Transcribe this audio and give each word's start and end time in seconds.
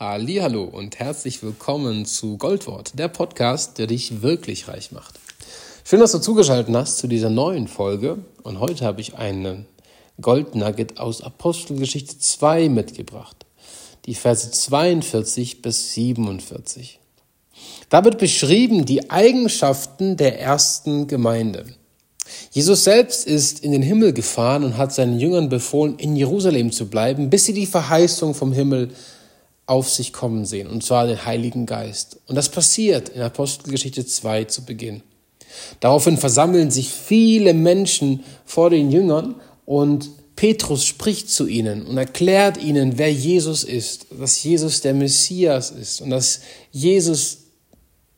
Hallo 0.00 0.62
und 0.62 1.00
herzlich 1.00 1.42
willkommen 1.42 2.06
zu 2.06 2.38
Goldwort, 2.38 2.96
der 2.96 3.08
Podcast, 3.08 3.78
der 3.78 3.88
dich 3.88 4.22
wirklich 4.22 4.68
reich 4.68 4.92
macht. 4.92 5.18
Schön, 5.82 5.98
dass 5.98 6.12
du 6.12 6.20
zugeschaltet 6.20 6.72
hast 6.72 6.98
zu 6.98 7.08
dieser 7.08 7.30
neuen 7.30 7.66
Folge 7.66 8.18
und 8.44 8.60
heute 8.60 8.84
habe 8.84 9.00
ich 9.00 9.16
einen 9.16 9.66
Goldnugget 10.20 11.00
aus 11.00 11.20
Apostelgeschichte 11.20 12.16
2 12.16 12.68
mitgebracht. 12.68 13.44
Die 14.06 14.14
Verse 14.14 14.52
42 14.52 15.62
bis 15.62 15.94
47. 15.94 17.00
Da 17.88 18.04
wird 18.04 18.18
beschrieben 18.18 18.84
die 18.84 19.10
Eigenschaften 19.10 20.16
der 20.16 20.40
ersten 20.40 21.08
Gemeinde. 21.08 21.64
Jesus 22.52 22.84
selbst 22.84 23.26
ist 23.26 23.64
in 23.64 23.72
den 23.72 23.82
Himmel 23.82 24.12
gefahren 24.12 24.62
und 24.62 24.76
hat 24.76 24.94
seinen 24.94 25.18
Jüngern 25.18 25.48
befohlen, 25.48 25.98
in 25.98 26.14
Jerusalem 26.14 26.70
zu 26.70 26.86
bleiben, 26.86 27.30
bis 27.30 27.46
sie 27.46 27.52
die 27.52 27.66
Verheißung 27.66 28.34
vom 28.34 28.52
Himmel 28.52 28.90
auf 29.68 29.90
sich 29.90 30.12
kommen 30.12 30.44
sehen, 30.46 30.68
und 30.68 30.82
zwar 30.82 31.06
den 31.06 31.24
Heiligen 31.24 31.66
Geist. 31.66 32.18
Und 32.26 32.34
das 32.34 32.48
passiert 32.48 33.10
in 33.10 33.20
Apostelgeschichte 33.20 34.04
2 34.06 34.44
zu 34.44 34.64
Beginn. 34.64 35.02
Daraufhin 35.80 36.16
versammeln 36.16 36.70
sich 36.70 36.88
viele 36.90 37.54
Menschen 37.54 38.24
vor 38.44 38.70
den 38.70 38.90
Jüngern 38.90 39.36
und 39.66 40.10
Petrus 40.36 40.84
spricht 40.84 41.30
zu 41.30 41.46
ihnen 41.46 41.86
und 41.86 41.98
erklärt 41.98 42.62
ihnen, 42.62 42.96
wer 42.96 43.12
Jesus 43.12 43.64
ist, 43.64 44.06
dass 44.10 44.42
Jesus 44.42 44.80
der 44.80 44.94
Messias 44.94 45.70
ist 45.70 46.00
und 46.00 46.10
dass 46.10 46.40
Jesus 46.70 47.38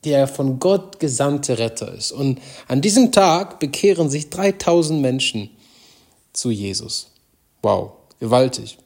der 0.04 0.28
von 0.28 0.58
Gott 0.60 0.98
gesandte 0.98 1.58
Retter 1.58 1.94
ist. 1.94 2.12
Und 2.12 2.40
an 2.68 2.80
diesem 2.80 3.12
Tag 3.12 3.58
bekehren 3.58 4.08
sich 4.08 4.30
3000 4.30 5.00
Menschen 5.00 5.50
zu 6.32 6.50
Jesus. 6.50 7.08
Wow, 7.62 7.92
gewaltig. 8.18 8.78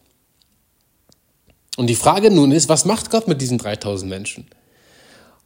Und 1.76 1.88
die 1.88 1.94
Frage 1.94 2.30
nun 2.30 2.52
ist, 2.52 2.68
was 2.68 2.84
macht 2.84 3.10
Gott 3.10 3.26
mit 3.28 3.40
diesen 3.40 3.58
3000 3.58 4.08
Menschen? 4.08 4.46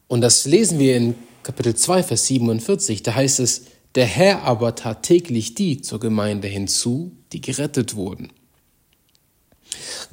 Und 0.09 0.21
das 0.21 0.45
lesen 0.45 0.79
wir 0.79 0.97
in 0.97 1.15
Kapitel 1.43 1.75
2, 1.75 2.03
Vers 2.03 2.27
47. 2.27 3.03
Da 3.03 3.15
heißt 3.15 3.41
es, 3.41 3.63
der 3.95 4.07
Herr 4.07 4.43
aber 4.43 4.75
tat 4.75 5.03
täglich 5.03 5.55
die 5.55 5.81
zur 5.81 6.01
Gemeinde 6.01 6.49
hinzu, 6.49 7.13
die 7.33 7.41
gerettet 7.41 7.95
wurden. 7.95 8.29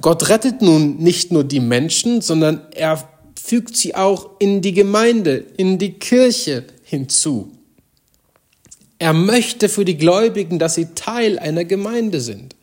Gott 0.00 0.28
rettet 0.28 0.62
nun 0.62 0.96
nicht 0.98 1.32
nur 1.32 1.44
die 1.44 1.60
Menschen, 1.60 2.20
sondern 2.20 2.66
er 2.72 3.08
fügt 3.40 3.76
sie 3.76 3.94
auch 3.94 4.30
in 4.38 4.60
die 4.62 4.72
Gemeinde, 4.72 5.36
in 5.56 5.78
die 5.78 5.92
Kirche 5.92 6.64
hinzu. 6.84 7.52
Er 8.98 9.12
möchte 9.12 9.68
für 9.68 9.84
die 9.84 9.98
Gläubigen, 9.98 10.58
dass 10.58 10.74
sie 10.74 10.94
Teil 10.94 11.38
einer 11.38 11.64
Gemeinde 11.64 12.20
sind. 12.20 12.56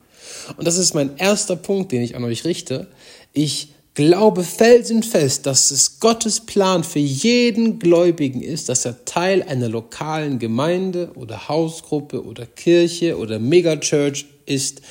Und 0.58 0.67
das 0.67 0.78
ist 0.78 0.94
mein 0.94 1.17
erster 1.17 1.56
Punkt, 1.56 1.91
den 1.91 2.02
ich 2.02 2.16
an 2.16 2.23
euch 2.23 2.44
richte. 2.44 2.88
Ich 3.34 3.70
glaube 3.94 4.44
felsenfest, 4.44 5.45
dass 5.45 5.72
es 5.72 6.00
Gottes 6.00 6.39
Plan 6.39 6.84
für 6.84 7.00
jeden 7.00 7.80
Gläubigen 7.80 8.42
ist, 8.42 8.70
dass 8.70 8.86
er 8.86 9.06
Teil 9.06 9.44
einer 9.44 9.70
lokalen 9.70 10.40
Gemeinde 10.40 11.12
oder 11.16 11.48
Hausgruppe 11.48 12.23
oder 12.23 12.45
Kirche 12.45 13.17
oder 13.17 13.40
Megachurch 13.40 14.25
ist, 14.45 14.81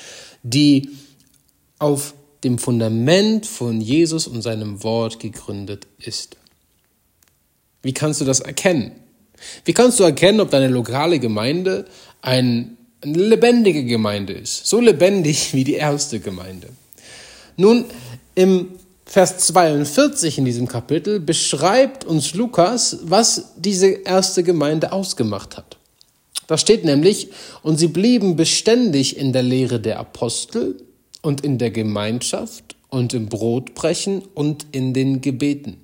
die 0.43 0.89
auf 1.79 2.13
dem 2.43 2.57
Fundament 2.57 3.45
von 3.45 3.81
Jesus 3.81 4.27
und 4.27 4.41
seinem 4.41 4.83
Wort 4.83 5.19
gegründet 5.19 5.87
ist. 5.99 6.37
Wie 7.81 7.93
kannst 7.93 8.21
du 8.21 8.25
das 8.25 8.39
erkennen? 8.39 8.91
Wie 9.65 9.73
kannst 9.73 9.99
du 9.99 10.03
erkennen, 10.03 10.39
ob 10.39 10.49
deine 10.51 10.69
lokale 10.69 11.19
Gemeinde 11.19 11.85
ein, 12.21 12.77
eine 13.01 13.17
lebendige 13.17 13.83
Gemeinde 13.83 14.33
ist? 14.33 14.65
So 14.65 14.79
lebendig 14.79 15.53
wie 15.53 15.65
die 15.65 15.73
erste 15.73 16.19
Gemeinde. 16.19 16.69
Nun, 17.57 17.85
im 18.35 18.69
Vers 19.05 19.37
42 19.47 20.37
in 20.37 20.45
diesem 20.45 20.67
Kapitel 20.67 21.19
beschreibt 21.19 22.05
uns 22.05 22.33
Lukas, 22.33 22.99
was 23.03 23.53
diese 23.57 23.87
erste 23.87 24.43
Gemeinde 24.43 24.91
ausgemacht 24.91 25.57
hat. 25.57 25.77
Da 26.47 26.57
steht 26.57 26.83
nämlich, 26.83 27.29
und 27.61 27.77
sie 27.77 27.87
blieben 27.87 28.35
beständig 28.35 29.17
in 29.17 29.33
der 29.33 29.43
Lehre 29.43 29.79
der 29.79 29.99
Apostel 29.99 30.81
und 31.21 31.41
in 31.41 31.57
der 31.57 31.71
Gemeinschaft 31.71 32.75
und 32.89 33.13
im 33.13 33.27
Brotbrechen 33.27 34.23
und 34.33 34.67
in 34.71 34.93
den 34.93 35.21
Gebeten. 35.21 35.77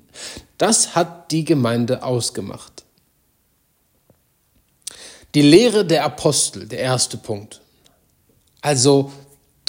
Das 0.57 0.95
hat 0.95 1.31
die 1.31 1.45
Gemeinde 1.45 2.03
ausgemacht. 2.03 2.83
Die 5.35 5.41
Lehre 5.41 5.85
der 5.85 6.05
Apostel, 6.05 6.67
der 6.67 6.79
erste 6.79 7.17
Punkt. 7.17 7.61
Also 8.61 9.11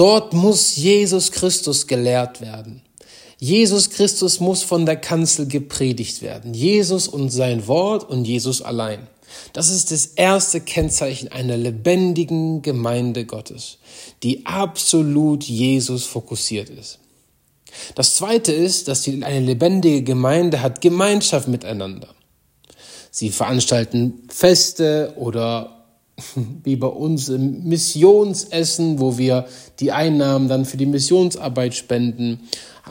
Dort 0.00 0.32
muss 0.32 0.76
Jesus 0.76 1.30
Christus 1.30 1.86
gelehrt 1.86 2.40
werden. 2.40 2.80
Jesus 3.38 3.90
Christus 3.90 4.40
muss 4.40 4.62
von 4.62 4.86
der 4.86 4.96
Kanzel 4.96 5.46
gepredigt 5.46 6.22
werden. 6.22 6.54
Jesus 6.54 7.06
und 7.06 7.28
sein 7.28 7.66
Wort 7.66 8.08
und 8.08 8.24
Jesus 8.24 8.62
allein. 8.62 9.08
Das 9.52 9.68
ist 9.68 9.90
das 9.90 10.06
erste 10.06 10.62
Kennzeichen 10.62 11.28
einer 11.28 11.58
lebendigen 11.58 12.62
Gemeinde 12.62 13.26
Gottes, 13.26 13.76
die 14.22 14.46
absolut 14.46 15.44
Jesus 15.44 16.06
fokussiert 16.06 16.70
ist. 16.70 16.98
Das 17.94 18.14
zweite 18.14 18.52
ist, 18.52 18.88
dass 18.88 19.06
eine 19.06 19.40
lebendige 19.40 20.02
Gemeinde 20.02 20.62
hat 20.62 20.80
Gemeinschaft 20.80 21.46
miteinander. 21.46 22.08
Sie 23.10 23.28
veranstalten 23.28 24.22
Feste 24.30 25.12
oder 25.18 25.79
wie 26.64 26.76
bei 26.76 26.86
uns 26.86 27.28
im 27.28 27.64
Missionsessen, 27.64 29.00
wo 29.00 29.18
wir 29.18 29.46
die 29.80 29.92
Einnahmen 29.92 30.48
dann 30.48 30.64
für 30.64 30.76
die 30.76 30.86
Missionsarbeit 30.86 31.74
spenden. 31.74 32.40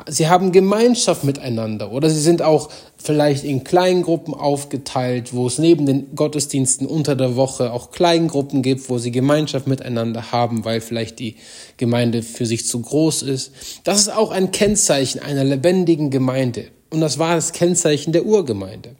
Sie 0.08 0.28
haben 0.28 0.52
Gemeinschaft 0.52 1.24
miteinander 1.24 1.92
oder 1.92 2.10
sie 2.10 2.22
sind 2.22 2.42
auch 2.42 2.70
vielleicht 2.98 3.44
in 3.44 3.64
Kleingruppen 3.64 4.34
aufgeteilt, 4.34 5.34
wo 5.34 5.48
es 5.48 5.58
neben 5.58 5.86
den 5.86 6.16
Gottesdiensten 6.16 6.88
unter 6.88 7.16
der 7.16 7.36
Woche 7.36 7.74
auch 7.74 7.92
Kleingruppen 7.92 8.62
gibt, 8.62 8.90
wo 8.90 8.98
sie 8.98 9.12
Gemeinschaft 9.12 9.68
miteinander 9.68 10.32
haben, 10.32 10.64
weil 10.64 10.80
vielleicht 10.82 11.20
die 11.20 11.36
Gemeinde 11.78 12.24
für 12.24 12.46
sich 12.46 12.66
zu 12.66 12.82
groß 12.82 13.24
ist. 13.24 13.52
Das 13.84 14.00
ist 14.00 14.10
auch 14.10 14.32
ein 14.32 14.52
Kennzeichen 14.52 15.22
einer 15.22 15.44
lebendigen 15.44 16.12
Gemeinde. 16.12 16.66
Und 16.92 17.02
das 17.02 17.20
war 17.20 17.36
das 17.36 17.52
Kennzeichen 17.52 18.14
der 18.14 18.26
Urgemeinde. 18.26 18.96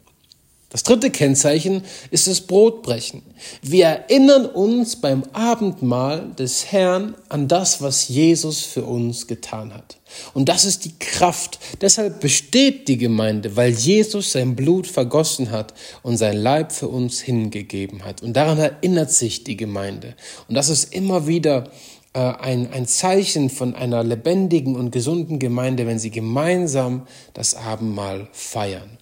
Das 0.70 0.84
dritte 0.84 1.10
Kennzeichen 1.10 1.82
ist 2.12 2.28
das 2.28 2.42
Brotbrechen. 2.42 3.22
Wir 3.60 3.86
erinnern 3.86 4.46
uns 4.46 4.94
beim 4.94 5.24
Abendmahl 5.32 6.30
des 6.38 6.70
Herrn 6.70 7.16
an 7.28 7.48
das, 7.48 7.82
was 7.82 8.08
Jesus 8.08 8.60
für 8.60 8.84
uns 8.84 9.26
getan 9.26 9.74
hat. 9.74 9.98
Und 10.32 10.48
das 10.48 10.64
ist 10.64 10.84
die 10.84 10.96
Kraft. 10.96 11.58
Deshalb 11.80 12.20
besteht 12.20 12.86
die 12.86 12.98
Gemeinde, 12.98 13.56
weil 13.56 13.72
Jesus 13.72 14.30
sein 14.30 14.54
Blut 14.54 14.86
vergossen 14.86 15.50
hat 15.50 15.74
und 16.04 16.18
sein 16.18 16.36
Leib 16.36 16.70
für 16.70 16.86
uns 16.86 17.20
hingegeben 17.20 18.04
hat. 18.04 18.22
Und 18.22 18.34
daran 18.34 18.58
erinnert 18.58 19.10
sich 19.10 19.42
die 19.42 19.56
Gemeinde. 19.56 20.14
Und 20.48 20.54
das 20.54 20.68
ist 20.68 20.94
immer 20.94 21.26
wieder 21.26 21.68
äh, 22.12 22.20
ein, 22.20 22.72
ein 22.72 22.86
Zeichen 22.86 23.50
von 23.50 23.74
einer 23.74 24.04
lebendigen 24.04 24.76
und 24.76 24.92
gesunden 24.92 25.40
Gemeinde, 25.40 25.88
wenn 25.88 25.98
sie 25.98 26.12
gemeinsam 26.12 27.08
das 27.34 27.56
Abendmahl 27.56 28.28
feiern. 28.30 28.99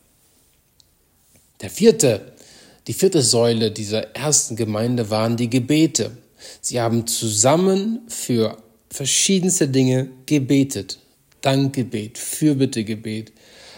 Der 1.61 1.71
vierte, 1.71 2.33
die 2.87 2.93
vierte 2.93 3.23
Säule 3.23 3.71
dieser 3.71 4.15
ersten 4.15 4.55
Gemeinde 4.55 5.11
waren 5.11 5.37
die 5.37 5.51
Gebete. 5.51 6.13
Sie 6.61 6.81
haben 6.81 7.07
zusammen 7.07 8.01
für 8.09 8.59
verschiedenste 8.91 9.69
Dinge 9.69 10.09
gebetet. 10.27 10.99
Dankgebet, 11.41 12.19
Fürbittegebet, 12.19 13.33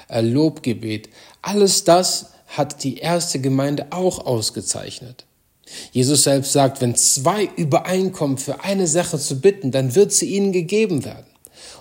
äh, 0.08 0.20
Lobgebet. 0.20 1.08
Alles 1.42 1.84
das 1.84 2.30
hat 2.48 2.84
die 2.84 2.98
erste 2.98 3.40
Gemeinde 3.40 3.86
auch 3.90 4.26
ausgezeichnet. 4.26 5.24
Jesus 5.92 6.24
selbst 6.24 6.52
sagt, 6.52 6.80
wenn 6.80 6.96
zwei 6.96 7.44
übereinkommen, 7.56 8.38
für 8.38 8.64
eine 8.64 8.86
Sache 8.86 9.18
zu 9.18 9.40
bitten, 9.40 9.70
dann 9.70 9.94
wird 9.94 10.12
sie 10.12 10.34
ihnen 10.34 10.52
gegeben 10.52 11.04
werden. 11.04 11.29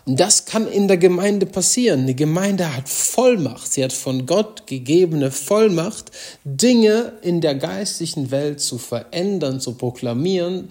Und 0.06 0.20
das 0.20 0.46
kann 0.46 0.68
in 0.68 0.88
der 0.88 0.98
Gemeinde 0.98 1.46
passieren. 1.46 2.08
Die 2.08 2.16
Gemeinde 2.16 2.76
hat 2.76 2.90
Vollmacht. 2.90 3.72
Sie 3.72 3.84
hat 3.84 3.94
von 3.94 4.26
Gott 4.26 4.68
gegebene 4.68 5.32
Vollmacht, 5.32 6.12
Dinge 6.44 7.14
in 7.22 7.42
der 7.42 7.56
geistlichen 7.56 8.32
Welt 8.32 8.60
zu 8.60 8.78
verändern, 8.78 9.60
zu 9.60 9.74
proklamieren, 9.74 10.70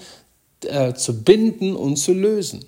äh, 0.64 0.94
zu 0.94 1.22
binden 1.22 1.76
und 1.76 1.96
zu 1.96 2.12
lösen. 2.12 2.64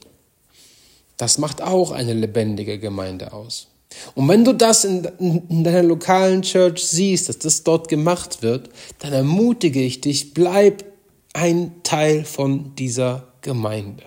Das 1.17 1.39
macht 1.39 1.61
auch 1.61 1.91
eine 1.91 2.15
lebendige 2.15 2.79
Gemeinde 2.79 3.33
aus. 3.33 3.67
Und 4.15 4.29
wenn 4.29 4.45
du 4.45 4.53
das 4.53 4.85
in, 4.85 5.05
in, 5.49 5.65
deiner 5.65 5.83
lokalen 5.83 6.43
Church 6.43 6.85
siehst, 6.85 7.29
dass 7.29 7.39
das 7.39 7.63
dort 7.65 7.89
gemacht 7.89 8.43
wird, 8.43 8.71
dann 9.01 9.13
ermutige 9.13 9.83
ich 9.83 10.01
dich, 10.01 10.33
bleib 10.33 10.85
ein 11.33 11.83
Teil 11.83 12.25
von 12.25 12.75
dieser 12.77 13.29
Gemeinde. 13.41 14.05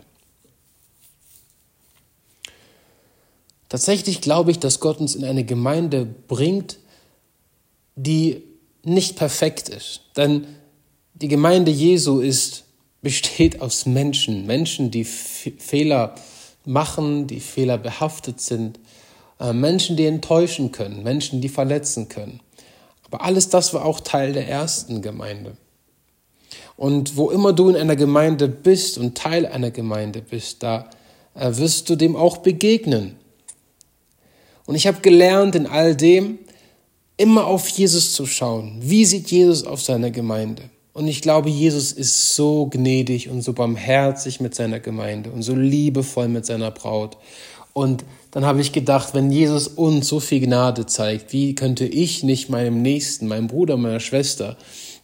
Tatsächlich 3.74 4.22
glaube 4.22 4.52
ich, 4.52 4.60
dass 4.60 4.80
Gott 4.80 5.00
uns 5.00 5.16
in 5.16 5.25
eine 5.25 5.44
Gemeinde 5.44 6.06
bringt, 6.06 6.78
die 7.96 8.44
nicht 8.84 9.16
perfekt 9.16 9.68
ist. 9.68 10.02
Denn 10.16 10.46
die 11.16 11.28
Gemeinde 11.28 11.72
Jesu 11.72 12.20
ist, 12.20 12.66
besteht 13.02 13.62
aus 13.62 13.88
Menschen, 13.88 14.46
Menschen, 14.46 14.92
die 14.92 15.04
Fehler 15.04 16.14
machen, 16.66 17.25
die 17.25 17.40
Fehler 17.40 17.80
behaftet 17.80 18.42
sind. 18.42 18.80
äh, 19.40 19.54
Menschen, 19.54 19.98
die 19.98 20.06
enttäuschen 20.06 20.72
können, 20.72 21.02
Menschen, 21.02 21.42
die 21.42 21.50
verletzen 21.50 22.10
können. 22.10 22.42
Aber 23.06 23.24
alles 23.24 23.50
das 23.50 23.74
war 23.74 23.86
auch 23.86 24.02
Teil 24.02 24.34
der 24.34 24.48
ersten 24.48 25.02
Gemeinde. 25.02 25.58
Und 26.78 27.18
wo 27.18 27.31
immer 27.31 27.54
du 27.54 27.70
in 27.70 27.75
einer 27.78 27.96
Gemeinde 27.96 28.48
bist 28.48 29.00
und 29.00 29.18
Teil 29.18 29.48
einer 29.48 29.72
Gemeinde 29.72 30.22
bist, 30.22 30.62
da 30.62 30.92
äh, 31.34 31.58
wirst 31.58 31.90
du 31.90 31.96
dem 31.96 32.16
auch 32.16 32.38
begegnen. 32.38 33.18
Und 34.65 34.75
ich 34.75 34.88
habe 34.88 35.01
gelernt, 35.01 35.56
in 35.56 35.68
all 35.68 35.95
dem 35.95 36.39
immer 37.18 37.45
auf 37.45 37.68
Jesus 37.68 38.13
zu 38.13 38.25
schauen. 38.25 38.77
Wie 38.81 39.06
sieht 39.06 39.30
Jesus 39.30 39.65
auf 39.65 39.81
seine 39.81 40.12
Gemeinde? 40.12 40.63
Und 40.94 41.07
ich 41.07 41.21
glaube, 41.21 41.50
Jesus 41.50 41.92
ist 41.92 42.36
so 42.36 42.68
gnädig 42.68 43.30
und 43.30 43.42
so 43.42 43.54
barmherzig 43.54 44.39
mit 44.39 44.54
seiner 44.54 44.80
Gemeinde 44.80 45.31
und 45.31 45.42
so 45.42 45.56
liebevoll 45.56 46.27
mit 46.27 46.45
seiner 46.45 46.69
Braut. 46.69 47.18
Und 47.74 48.06
dann 48.30 48.45
habe 48.45 48.62
ich 48.62 48.71
gedacht, 48.71 49.15
wenn 49.15 49.31
Jesus 49.31 49.68
uns 49.68 50.07
so 50.07 50.19
viel 50.19 50.39
Gnade 50.42 50.86
zeigt, 50.86 51.33
wie 51.33 51.56
könnte 51.56 51.86
ich 51.86 52.24
nicht 52.24 52.50
meinem 52.50 52.81
Nächsten, 52.83 53.27
meinem 53.27 53.48
Bruder, 53.48 53.77
meiner 53.77 54.00
Schwester 54.00 54.57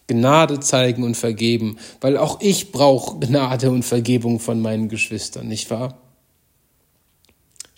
Gnade 0.06 0.60
zeigen 0.60 1.04
und 1.04 1.16
vergeben? 1.16 1.78
Weil 2.02 2.18
auch 2.18 2.40
ich 2.42 2.72
brauche 2.72 3.20
Gnade 3.20 3.72
und 3.72 3.84
Vergebung 3.84 4.40
von 4.40 4.62
meinen 4.62 4.90
Geschwistern, 4.90 5.48
nicht 5.48 5.72
wahr? 5.72 5.98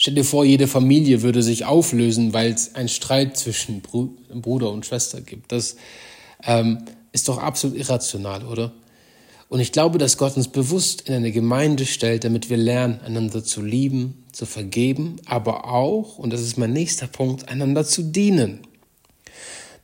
Stell 0.01 0.15
dir 0.15 0.25
vor, 0.25 0.43
jede 0.43 0.67
Familie 0.67 1.21
würde 1.21 1.43
sich 1.43 1.65
auflösen, 1.65 2.33
weil 2.33 2.51
es 2.51 2.73
einen 2.73 2.89
Streit 2.89 3.37
zwischen 3.37 3.81
Bruder 3.81 4.71
und 4.71 4.83
Schwester 4.83 5.21
gibt. 5.21 5.51
Das 5.51 5.75
ähm, 6.43 6.79
ist 7.11 7.27
doch 7.27 7.37
absolut 7.37 7.77
irrational, 7.77 8.43
oder? 8.47 8.73
Und 9.47 9.59
ich 9.59 9.71
glaube, 9.71 9.99
dass 9.99 10.17
Gott 10.17 10.37
uns 10.37 10.47
bewusst 10.47 11.07
in 11.07 11.13
eine 11.13 11.31
Gemeinde 11.31 11.85
stellt, 11.85 12.23
damit 12.23 12.49
wir 12.49 12.57
lernen, 12.57 12.99
einander 13.05 13.43
zu 13.43 13.61
lieben, 13.61 14.23
zu 14.31 14.47
vergeben, 14.47 15.17
aber 15.27 15.65
auch, 15.71 16.17
und 16.17 16.33
das 16.33 16.41
ist 16.41 16.57
mein 16.57 16.73
nächster 16.73 17.05
Punkt, 17.05 17.47
einander 17.47 17.85
zu 17.85 18.01
dienen. 18.01 18.61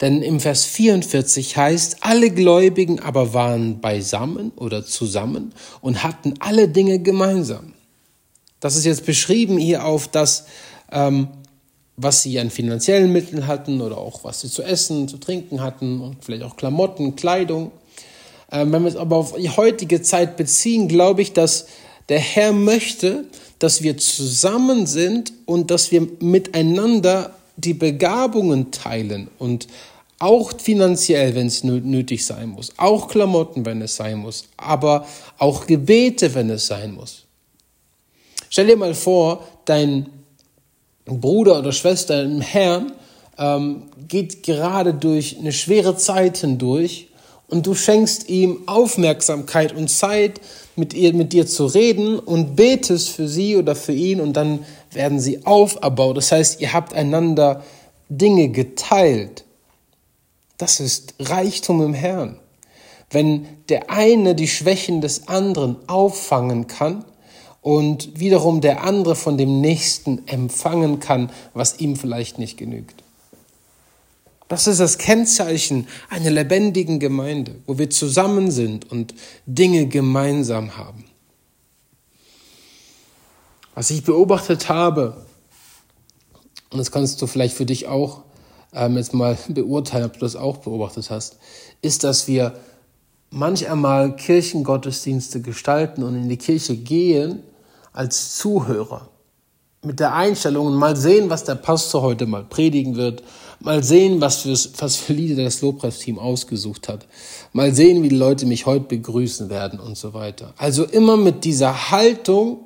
Denn 0.02 0.24
im 0.24 0.40
Vers 0.40 0.66
44 0.66 1.58
heißt, 1.58 1.98
alle 2.02 2.32
Gläubigen 2.32 3.00
aber 3.00 3.36
waren 3.36 3.82
beisammen 3.82 4.52
oder 4.56 4.84
zusammen 4.84 5.54
und 5.80 6.02
hatten 6.02 6.34
alle 6.40 6.70
Dinge 6.70 6.98
gemeinsam. 6.98 7.74
Das 8.60 8.76
ist 8.76 8.86
jetzt 8.86 9.06
beschrieben 9.06 9.58
hier 9.58 9.86
auf 9.86 10.08
das, 10.08 10.46
ähm, 10.92 11.28
was 11.96 12.24
sie 12.24 12.40
an 12.40 12.50
finanziellen 12.50 13.12
Mitteln 13.12 13.48
hatten 13.48 13.82
oder 13.82 13.98
auch 13.98 14.24
was 14.24 14.42
sie 14.42 14.50
zu 14.50 14.64
essen, 14.64 15.08
zu 15.08 15.18
trinken 15.18 15.62
hatten 15.62 16.00
und 16.02 16.24
vielleicht 16.24 16.44
auch 16.44 16.56
Klamotten, 16.56 17.16
Kleidung. 17.16 17.72
Ähm, 18.52 18.72
wenn 18.72 18.84
wir 18.84 18.90
es 18.90 18.96
aber 18.96 19.18
auf 19.18 19.36
die 19.36 19.50
heutige 19.50 20.02
Zeit 20.02 20.38
beziehen, 20.38 20.88
glaube 20.88 21.22
ich, 21.22 21.34
dass 21.34 21.68
der 22.10 22.20
Herr 22.20 22.54
möchte, 22.54 23.26
dass 23.60 23.82
wir 23.82 23.98
zusammen 23.98 24.86
sind 24.86 25.34
und 25.46 25.72
dass 25.72 25.92
wir 25.92 26.08
miteinander 26.20 27.36
die 27.58 27.74
Begabungen 27.74 28.72
teilen 28.72 29.30
und 29.40 29.68
auch 30.20 30.52
finanziell, 30.60 31.36
wenn 31.36 31.48
es 31.48 31.64
nötig 31.64 32.26
sein 32.26 32.50
muss, 32.50 32.74
auch 32.78 33.08
Klamotten, 33.08 33.66
wenn 33.66 33.82
es 33.82 33.96
sein 33.96 34.18
muss, 34.18 34.46
aber 34.58 35.06
auch 35.38 35.68
Gebete, 35.68 36.34
wenn 36.34 36.50
es 36.50 36.68
sein 36.68 36.94
muss. 36.94 37.27
Stell 38.58 38.66
dir 38.66 38.78
mal 38.78 38.96
vor, 38.96 39.44
dein 39.66 40.10
Bruder 41.06 41.60
oder 41.60 41.72
Schwester 41.72 42.24
im 42.24 42.42
Herrn 42.42 42.92
ähm, 43.38 43.84
geht 44.08 44.42
gerade 44.42 44.96
durch 44.96 45.38
eine 45.38 45.52
schwere 45.52 45.96
Zeit 45.96 46.38
hindurch 46.38 47.10
und 47.50 47.68
du 47.68 47.76
schenkst 47.76 48.30
ihm 48.30 48.64
Aufmerksamkeit 48.66 49.76
und 49.76 49.90
Zeit, 49.92 50.42
mit, 50.76 50.96
ihr, 50.96 51.14
mit 51.14 51.34
dir 51.34 51.46
zu 51.46 51.68
reden 51.68 52.18
und 52.18 52.56
betest 52.56 53.10
für 53.10 53.28
sie 53.28 53.58
oder 53.58 53.76
für 53.76 53.94
ihn 53.94 54.20
und 54.20 54.34
dann 54.34 54.66
werden 54.92 55.20
sie 55.20 55.46
auferbaut. 55.46 56.18
Das 56.18 56.32
heißt, 56.32 56.60
ihr 56.60 56.74
habt 56.74 56.96
einander 56.96 57.64
Dinge 58.10 58.50
geteilt. 58.50 59.44
Das 60.58 60.80
ist 60.80 61.14
Reichtum 61.20 61.84
im 61.84 61.94
Herrn. 61.94 62.40
Wenn 63.12 63.46
der 63.70 63.92
eine 63.92 64.34
die 64.34 64.48
Schwächen 64.48 65.02
des 65.02 65.28
anderen 65.28 65.76
auffangen 65.88 66.66
kann, 66.66 67.06
und 67.68 68.18
wiederum 68.18 68.62
der 68.62 68.86
andere 68.86 69.14
von 69.14 69.38
dem 69.38 69.60
Nächsten 69.60 70.26
empfangen 70.26 71.02
kann, 71.02 71.30
was 71.54 71.82
ihm 71.82 71.98
vielleicht 71.98 72.40
nicht 72.40 72.56
genügt. 72.58 73.04
Das 74.48 74.68
ist 74.68 74.80
das 74.80 74.98
Kennzeichen 74.98 75.86
einer 76.10 76.30
lebendigen 76.30 76.98
Gemeinde, 77.02 77.56
wo 77.66 77.78
wir 77.78 77.90
zusammen 77.90 78.52
sind 78.52 78.90
und 78.90 79.14
Dinge 79.46 79.88
gemeinsam 79.88 80.78
haben. 80.78 81.04
Was 83.76 83.90
ich 83.90 84.02
beobachtet 84.06 84.70
habe, 84.70 85.26
und 86.70 86.78
das 86.78 86.90
kannst 86.90 87.22
du 87.22 87.28
vielleicht 87.28 87.54
für 87.54 87.66
dich 87.66 87.90
auch 87.90 88.22
ähm, 88.72 88.96
jetzt 88.96 89.14
mal 89.14 89.38
beurteilen, 89.50 90.06
ob 90.06 90.14
du 90.14 90.20
das 90.20 90.38
auch 90.38 90.56
beobachtet 90.60 91.10
hast, 91.10 91.36
ist, 91.82 92.06
dass 92.06 92.30
wir 92.30 92.58
manch 93.30 93.70
einmal 93.70 94.16
Kirchengottesdienste 94.16 95.42
gestalten 95.42 96.04
und 96.04 96.16
in 96.16 96.30
die 96.30 96.38
Kirche 96.38 96.78
gehen 96.78 97.44
als 97.98 98.36
Zuhörer 98.36 99.10
mit 99.82 100.00
der 100.00 100.14
Einstellung 100.14 100.76
mal 100.76 100.96
sehen, 100.96 101.32
was 101.32 101.46
der 101.46 101.56
Pastor 101.56 102.04
heute 102.04 102.28
mal 102.28 102.44
predigen 102.44 102.96
wird, 102.96 103.24
mal 103.60 103.84
sehen, 103.84 104.22
was 104.22 104.42
für, 104.42 104.52
was 104.82 104.98
für 104.98 105.14
Lieder 105.14 105.44
das 105.44 105.62
Lobpreisteam 105.62 106.20
ausgesucht 106.20 106.90
hat, 106.90 107.08
mal 107.54 107.74
sehen, 107.74 108.04
wie 108.04 108.10
die 108.10 108.16
Leute 108.16 108.46
mich 108.46 108.68
heute 108.68 108.86
begrüßen 108.86 109.50
werden 109.50 109.80
und 109.80 109.98
so 109.98 110.14
weiter. 110.14 110.54
Also 110.58 110.84
immer 110.84 111.18
mit 111.18 111.44
dieser 111.44 111.90
Haltung, 111.90 112.66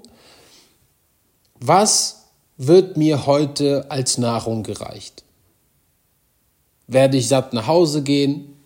was 1.59 2.25
wird 2.57 2.97
mir 2.97 3.25
heute 3.25 3.89
als 3.89 4.17
Nahrung 4.17 4.63
gereicht? 4.63 5.23
Werde 6.87 7.17
ich 7.17 7.29
satt 7.29 7.53
nach 7.53 7.67
Hause 7.67 8.03
gehen 8.03 8.57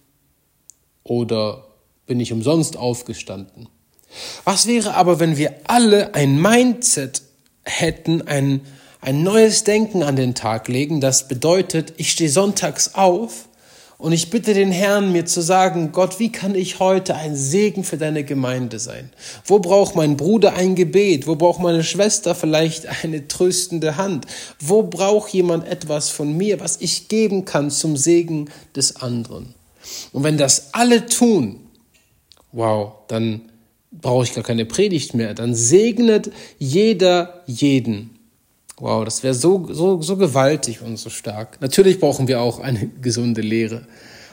oder 1.04 1.66
bin 2.08 2.20
ich 2.20 2.34
umsonst 2.34 2.76
aufgestanden? 2.76 3.70
Was 4.44 4.68
wäre 4.68 4.94
aber, 4.94 5.20
wenn 5.20 5.38
wir 5.38 5.54
alle 5.66 6.14
ein 6.14 6.42
Mindset 6.42 7.22
hätten, 7.64 8.28
ein, 8.28 8.62
ein 9.02 9.24
neues 9.24 9.64
Denken 9.64 10.04
an 10.04 10.16
den 10.16 10.36
Tag 10.36 10.68
legen, 10.68 11.02
das 11.02 11.28
bedeutet, 11.28 11.94
ich 11.98 12.12
stehe 12.12 12.30
sonntags 12.30 12.96
auf 12.96 13.48
und 13.98 14.12
ich 14.12 14.30
bitte 14.30 14.54
den 14.54 14.72
Herrn, 14.72 15.14
mir 15.14 15.26
zu 15.26 15.42
sagen, 15.42 15.92
Gott, 15.92 16.20
wie 16.20 16.32
kann 16.32 16.54
ich 16.54 16.80
heute 16.80 17.16
ein 17.16 17.36
Segen 17.36 17.84
für 17.84 17.98
deine 17.98 18.24
Gemeinde 18.24 18.78
sein? 18.78 19.10
Wo 19.46 19.60
braucht 19.60 19.96
mein 19.96 20.18
Bruder 20.18 20.54
ein 20.54 20.76
Gebet? 20.76 21.28
Wo 21.28 21.36
braucht 21.36 21.62
meine 21.62 21.84
Schwester 21.84 22.36
vielleicht 22.36 23.04
eine 23.04 23.28
tröstende 23.28 23.98
Hand? 23.98 24.28
Wo 24.60 24.84
braucht 24.84 25.34
jemand 25.34 25.68
etwas 25.68 26.10
von 26.10 26.36
mir, 26.36 26.60
was 26.60 26.78
ich 26.82 27.08
geben 27.08 27.46
kann 27.46 27.72
zum 27.72 27.96
Segen 27.96 28.50
des 28.76 28.98
anderen? 28.98 29.56
Und 30.12 30.24
wenn 30.24 30.38
das 30.38 30.74
alle 30.74 31.06
tun, 31.06 31.62
wow, 32.52 32.94
dann 33.08 33.50
brauche 34.02 34.24
ich 34.24 34.34
gar 34.34 34.44
keine 34.44 34.66
Predigt 34.66 35.14
mehr. 35.14 35.34
Dann 35.34 35.56
segnet 35.56 36.32
jeder 36.58 37.44
jeden. 37.46 38.12
Wow, 38.78 39.06
das 39.06 39.24
wäre 39.24 39.34
so, 39.34 39.68
so, 39.72 40.02
so 40.02 40.18
gewaltig 40.18 40.82
und 40.82 40.98
so 40.98 41.10
stark. 41.10 41.62
Natürlich 41.62 42.00
brauchen 42.00 42.28
wir 42.28 42.42
auch 42.42 42.60
eine 42.60 42.88
gesunde 43.02 43.42
Lehre. 43.42 43.88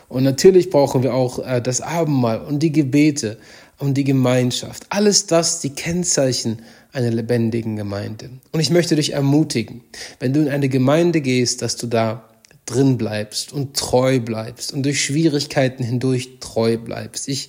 Und 0.08 0.24
natürlich 0.24 0.70
brauchen 0.70 1.02
wir 1.02 1.14
auch 1.14 1.38
äh, 1.38 1.62
das 1.62 1.80
Abendmahl 1.80 2.40
und 2.42 2.62
die 2.62 2.72
Gebete 2.72 3.38
und 3.78 3.94
die 3.94 4.04
Gemeinschaft. 4.04 4.84
Alles 4.90 5.26
das, 5.26 5.60
die 5.60 5.70
Kennzeichen 5.70 6.60
einer 6.92 7.10
lebendigen 7.10 7.76
Gemeinde. 7.76 8.30
Und 8.52 8.60
ich 8.60 8.70
möchte 8.70 8.96
dich 8.96 9.14
ermutigen, 9.14 9.82
wenn 10.20 10.32
du 10.32 10.40
in 10.40 10.48
eine 10.48 10.68
Gemeinde 10.68 11.20
gehst, 11.20 11.62
dass 11.62 11.76
du 11.76 11.86
da 11.86 12.28
drin 12.66 12.98
bleibst 12.98 13.52
und 13.52 13.76
treu 13.76 14.20
bleibst 14.20 14.72
und 14.72 14.84
durch 14.84 15.02
Schwierigkeiten 15.02 15.82
hindurch 15.82 16.38
treu 16.40 16.76
bleibst. 16.76 17.28
Ich 17.28 17.48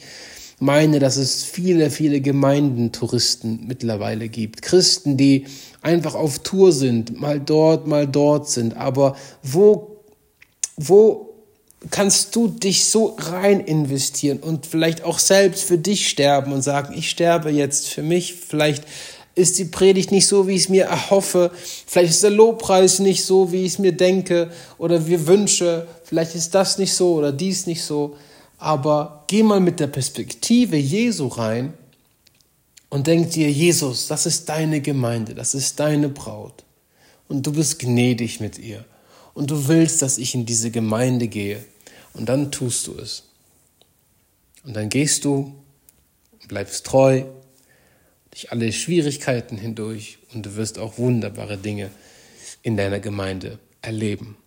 meine, 0.60 1.00
dass 1.00 1.18
es 1.18 1.44
viele, 1.44 1.90
viele 1.90 2.22
Gemeindentouristen 2.22 3.68
mittlerweile 3.68 4.30
gibt. 4.30 4.62
Christen, 4.62 5.18
die 5.18 5.46
einfach 5.82 6.16
auf 6.16 6.40
Tour 6.40 6.72
sind, 6.72 7.20
mal 7.20 7.40
dort, 7.40 7.88
mal 7.88 8.08
dort 8.08 8.50
sind. 8.50 8.78
Aber 8.78 9.16
wo, 9.42 9.98
wo 10.78 11.34
kannst 11.90 12.36
du 12.36 12.48
dich 12.48 12.86
so 12.86 13.18
rein 13.20 13.60
investieren 13.60 14.40
und 14.40 14.66
vielleicht 14.66 15.04
auch 15.04 15.20
selbst 15.20 15.64
für 15.64 15.78
dich 15.78 16.08
sterben 16.10 16.54
und 16.54 16.62
sagen, 16.62 16.94
ich 16.98 17.10
sterbe 17.10 17.50
jetzt 17.50 17.90
für 17.90 18.04
mich, 18.04 18.34
vielleicht 18.34 18.86
ist 19.36 19.58
die 19.58 19.66
Predigt 19.66 20.12
nicht 20.12 20.28
so, 20.28 20.48
wie 20.48 20.54
ich 20.54 20.64
es 20.64 20.70
mir 20.70 20.86
erhoffe, 20.86 21.52
vielleicht 21.88 22.12
ist 22.12 22.24
der 22.24 22.30
Lobpreis 22.30 23.00
nicht 23.00 23.26
so, 23.26 23.52
wie 23.52 23.66
ich 23.66 23.74
es 23.74 23.80
mir 23.80 23.92
denke. 23.92 24.52
Oder 24.78 25.08
wir 25.08 25.26
wünsche, 25.26 25.88
vielleicht 26.04 26.36
ist 26.36 26.54
das 26.54 26.78
nicht 26.78 26.94
so 26.94 27.16
oder 27.16 27.32
dies 27.32 27.66
nicht 27.66 27.84
so 27.84 28.16
aber 28.58 29.24
geh 29.28 29.44
mal 29.44 29.60
mit 29.60 29.80
der 29.80 29.88
Perspektive 29.88 30.78
Jesu 30.78 31.28
rein 31.28 31.74
und 32.90 33.08
denk 33.08 33.32
dir, 33.32 33.52
Jesus, 33.52 34.08
das 34.08 34.26
ist 34.26 34.48
deine 34.50 34.82
Gemeinde, 34.82 35.36
das 35.36 35.54
ist 35.54 35.80
deine 35.80 36.10
Braut. 36.10 36.64
Und 37.28 37.46
du 37.46 37.54
bist 37.54 37.80
gnädig 37.80 38.40
mit 38.40 38.60
ihr. 38.60 38.86
Und 39.34 39.50
du 39.50 39.68
willst, 39.68 40.02
dass 40.02 40.18
ich 40.18 40.36
in 40.36 40.46
diese 40.46 40.70
Gemeinde 40.70 41.28
gehe. 41.28 41.64
Und 42.14 42.30
dann 42.30 42.52
tust 42.52 42.86
du 42.86 42.96
es. 42.98 43.24
Und 44.64 44.76
dann 44.76 44.90
gehst 44.90 45.26
du 45.26 45.56
bleibst 46.54 46.86
treu 46.86 47.24
durch 48.30 48.52
alle 48.52 48.72
Schwierigkeiten 48.72 49.58
hindurch 49.58 50.20
und 50.34 50.46
du 50.46 50.56
wirst 50.56 50.78
auch 50.78 51.00
wunderbare 51.00 51.58
Dinge 51.58 51.90
in 52.62 52.78
deiner 52.78 53.00
Gemeinde 53.00 53.58
erleben. 53.82 54.38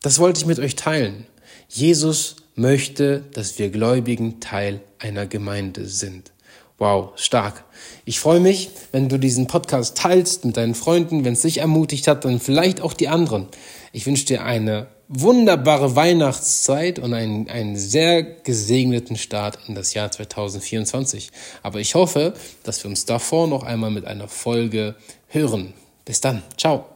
Das 0.00 0.18
wollte 0.18 0.40
ich 0.40 0.46
mit 0.46 0.58
euch 0.58 0.74
teilen. 0.74 1.26
Jesus 1.68 2.36
möchte, 2.54 3.24
dass 3.32 3.58
wir 3.58 3.70
Gläubigen 3.70 4.40
Teil 4.40 4.80
einer 4.98 5.26
Gemeinde 5.26 5.86
sind. 5.86 6.32
Wow, 6.78 7.12
stark. 7.16 7.64
Ich 8.04 8.18
freue 8.18 8.40
mich, 8.40 8.70
wenn 8.90 9.08
du 9.08 9.18
diesen 9.18 9.46
Podcast 9.46 9.96
teilst 9.96 10.44
mit 10.44 10.56
deinen 10.56 10.74
Freunden, 10.74 11.24
wenn 11.24 11.34
es 11.34 11.42
dich 11.42 11.58
ermutigt 11.58 12.08
hat, 12.08 12.24
dann 12.24 12.40
vielleicht 12.40 12.80
auch 12.80 12.92
die 12.92 13.08
anderen. 13.08 13.46
Ich 13.92 14.06
wünsche 14.06 14.26
dir 14.26 14.44
eine 14.44 14.88
wunderbare 15.08 15.94
Weihnachtszeit 15.94 16.98
und 16.98 17.14
einen, 17.14 17.48
einen 17.48 17.76
sehr 17.76 18.22
gesegneten 18.22 19.16
Start 19.16 19.58
in 19.68 19.74
das 19.74 19.94
Jahr 19.94 20.10
2024. 20.10 21.30
Aber 21.62 21.80
ich 21.80 21.94
hoffe, 21.94 22.34
dass 22.64 22.82
wir 22.82 22.88
uns 22.88 23.04
davor 23.04 23.46
noch 23.46 23.62
einmal 23.62 23.90
mit 23.90 24.06
einer 24.06 24.26
Folge 24.26 24.96
hören. 25.28 25.74
Bis 26.04 26.20
dann. 26.20 26.42
Ciao. 26.56 26.91